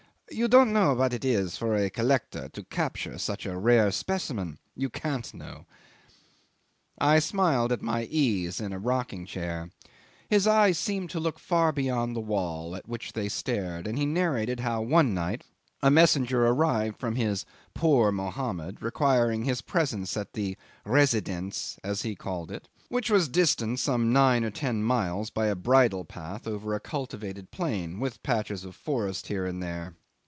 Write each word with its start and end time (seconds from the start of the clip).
You 0.33 0.47
don't 0.47 0.71
know 0.71 0.93
what 0.93 1.11
it 1.11 1.25
is 1.25 1.57
for 1.57 1.75
a 1.75 1.89
collector 1.89 2.47
to 2.47 2.63
capture 2.63 3.17
such 3.17 3.45
a 3.45 3.57
rare 3.57 3.91
specimen. 3.91 4.59
You 4.77 4.89
can't 4.89 5.33
know." 5.33 5.65
'I 6.99 7.19
smiled 7.19 7.73
at 7.73 7.81
my 7.81 8.05
ease 8.05 8.61
in 8.61 8.71
a 8.71 8.79
rocking 8.79 9.25
chair. 9.25 9.71
His 10.29 10.47
eyes 10.47 10.77
seemed 10.77 11.09
to 11.09 11.19
look 11.19 11.37
far 11.37 11.73
beyond 11.73 12.15
the 12.15 12.21
wall 12.21 12.77
at 12.77 12.87
which 12.87 13.11
they 13.11 13.27
stared; 13.27 13.85
and 13.85 13.97
he 13.99 14.05
narrated 14.05 14.61
how, 14.61 14.81
one 14.81 15.13
night, 15.13 15.43
a 15.83 15.91
messenger 15.91 16.47
arrived 16.47 16.97
from 16.97 17.15
his 17.17 17.43
"poor 17.73 18.09
Mohammed," 18.13 18.81
requiring 18.81 19.43
his 19.43 19.59
presence 19.61 20.15
at 20.15 20.31
the 20.31 20.55
"residenz" 20.85 21.77
as 21.83 22.03
he 22.03 22.15
called 22.15 22.51
it 22.51 22.69
which 22.87 23.09
was 23.11 23.27
distant 23.27 23.79
some 23.81 24.13
nine 24.13 24.45
or 24.45 24.49
ten 24.49 24.81
miles 24.81 25.29
by 25.29 25.47
a 25.47 25.55
bridle 25.57 26.05
path 26.05 26.47
over 26.47 26.73
a 26.73 26.79
cultivated 26.79 27.51
plain, 27.51 27.99
with 27.99 28.23
patches 28.23 28.63
of 28.63 28.77
forest 28.77 29.27
here 29.27 29.45
and 29.45 29.61
there. 29.61 29.93